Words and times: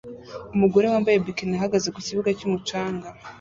Umugore 0.55 0.85
wambaye 0.91 1.15
bikini 1.25 1.55
ahagaze 1.59 1.87
ku 1.93 1.99
kibuga 2.05 2.29
cyumucanga 2.39 3.07